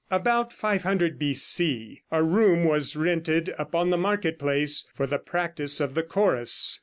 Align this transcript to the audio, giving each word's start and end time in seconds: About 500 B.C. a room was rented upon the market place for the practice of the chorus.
About 0.09 0.51
500 0.51 1.19
B.C. 1.19 2.01
a 2.11 2.23
room 2.23 2.63
was 2.63 2.95
rented 2.95 3.53
upon 3.59 3.91
the 3.91 3.99
market 3.99 4.39
place 4.39 4.87
for 4.95 5.05
the 5.05 5.19
practice 5.19 5.79
of 5.79 5.93
the 5.93 6.01
chorus. 6.01 6.79